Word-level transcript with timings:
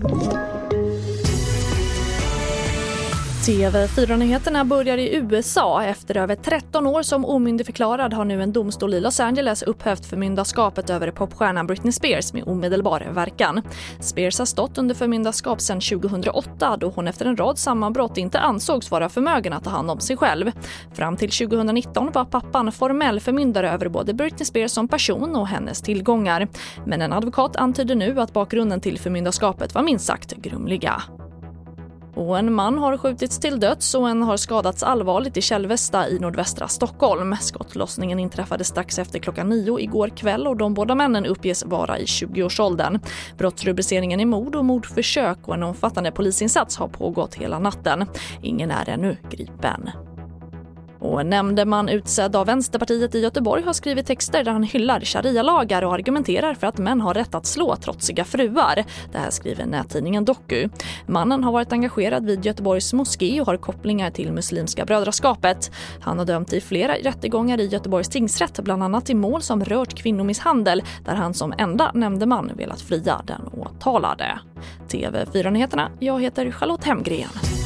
Thank 0.00 0.32
you. 0.32 0.57
TV4-nyheterna 3.48 4.64
börjar 4.64 4.98
i 4.98 5.16
USA. 5.16 5.82
Efter 5.82 6.16
över 6.16 6.34
13 6.34 6.86
år 6.86 7.02
som 7.02 7.24
omyndigförklarad 7.24 8.12
har 8.12 8.24
nu 8.24 8.42
en 8.42 8.52
domstol 8.52 8.94
i 8.94 9.00
Los 9.00 9.20
Angeles 9.20 9.62
upphävt 9.62 10.06
förmyndarskapet 10.06 10.90
över 10.90 11.10
popstjärnan 11.10 11.66
Britney 11.66 11.92
Spears 11.92 12.32
med 12.32 12.48
omedelbar 12.48 13.08
verkan. 13.14 13.62
Spears 14.00 14.38
har 14.38 14.46
stått 14.46 14.78
under 14.78 14.94
förmyndarskap 14.94 15.60
sedan 15.60 15.80
2008 15.80 16.76
då 16.76 16.88
hon 16.88 17.08
efter 17.08 17.26
en 17.26 17.36
rad 17.36 17.58
sammanbrott 17.58 18.18
inte 18.18 18.38
ansågs 18.38 18.90
vara 18.90 19.08
förmögen 19.08 19.52
att 19.52 19.64
ta 19.64 19.70
hand 19.70 19.90
om 19.90 20.00
sig 20.00 20.16
själv. 20.16 20.52
Fram 20.92 21.16
till 21.16 21.30
2019 21.30 22.10
var 22.12 22.24
pappan 22.24 22.72
formell 22.72 23.20
förmyndare 23.20 23.70
över 23.70 23.88
både 23.88 24.14
Britney 24.14 24.44
Spears 24.44 24.70
som 24.70 24.88
person 24.88 25.36
och 25.36 25.48
hennes 25.48 25.82
tillgångar. 25.82 26.48
Men 26.86 27.02
en 27.02 27.12
advokat 27.12 27.56
antyder 27.56 27.94
nu 27.94 28.20
att 28.20 28.32
bakgrunden 28.32 28.80
till 28.80 28.98
förmyndarskapet 28.98 29.74
var 29.74 29.82
minst 29.82 30.06
sagt 30.06 30.32
grumliga. 30.32 31.02
Och 32.14 32.38
en 32.38 32.52
man 32.52 32.78
har 32.78 32.96
skjutits 32.96 33.38
till 33.38 33.60
döds 33.60 33.94
och 33.94 34.08
en 34.08 34.22
har 34.22 34.36
skadats 34.36 34.82
allvarligt 34.82 35.36
i 35.36 35.40
Kälvesta 35.40 36.08
i 36.08 36.18
nordvästra 36.18 36.68
Stockholm. 36.68 37.36
Skottlossningen 37.40 38.18
inträffade 38.18 38.64
strax 38.64 38.98
efter 38.98 39.18
klockan 39.18 39.48
nio 39.48 39.80
igår 39.80 40.08
kväll 40.08 40.46
och 40.46 40.56
de 40.56 40.74
båda 40.74 40.94
männen 40.94 41.26
uppges 41.26 41.64
vara 41.64 41.98
i 41.98 42.04
20-årsåldern. 42.04 42.98
Brottsrubriceringen 43.38 44.20
är 44.20 44.26
mord 44.26 44.54
och 44.54 44.64
mordförsök 44.64 45.38
och 45.44 45.54
en 45.54 45.62
omfattande 45.62 46.10
polisinsats 46.10 46.76
har 46.76 46.88
pågått 46.88 47.34
hela 47.34 47.58
natten. 47.58 48.06
Ingen 48.42 48.70
är 48.70 48.88
ännu 48.88 49.16
gripen. 49.30 49.90
Och 51.08 51.20
en 51.20 51.30
nämndeman 51.30 51.88
utsedd 51.88 52.36
av 52.36 52.46
Vänsterpartiet 52.46 53.14
i 53.14 53.20
Göteborg 53.20 53.62
har 53.62 53.72
skrivit 53.72 54.06
texter 54.06 54.44
där 54.44 54.52
han 54.52 54.62
hyllar 54.62 55.00
sharia-lagar 55.00 55.82
och 55.82 55.94
argumenterar 55.94 56.54
för 56.54 56.66
att 56.66 56.78
män 56.78 57.00
har 57.00 57.14
rätt 57.14 57.34
att 57.34 57.46
slå 57.46 57.76
trotsiga 57.76 58.24
fruar. 58.24 58.84
Det 59.12 59.18
här 59.18 59.30
skriver 59.30 59.66
nättidningen 59.66 60.24
Doku. 60.24 60.68
Mannen 61.06 61.44
har 61.44 61.52
varit 61.52 61.72
engagerad 61.72 62.26
vid 62.26 62.46
Göteborgs 62.46 62.92
moské 62.92 63.40
och 63.40 63.46
har 63.46 63.56
kopplingar 63.56 64.10
till 64.10 64.32
Muslimska 64.32 64.84
brödraskapet. 64.84 65.70
Han 66.00 66.18
har 66.18 66.26
dömt 66.26 66.52
i 66.52 66.60
flera 66.60 66.94
rättegångar 66.94 67.60
i 67.60 67.66
Göteborgs 67.66 68.08
tingsrätt, 68.08 68.60
bland 68.60 68.82
annat 68.82 69.10
i 69.10 69.14
mål 69.14 69.42
som 69.42 69.64
rört 69.64 69.94
kvinnomisshandel 69.94 70.82
där 71.04 71.14
han 71.14 71.34
som 71.34 71.54
enda 71.58 71.90
nämndeman 71.94 72.52
velat 72.56 72.80
fria 72.80 73.22
den 73.24 73.48
åtalade. 73.52 74.38
TV4-nyheterna, 74.88 75.90
jag 75.98 76.22
heter 76.22 76.50
Charlotte 76.50 76.84
Hemgren. 76.84 77.57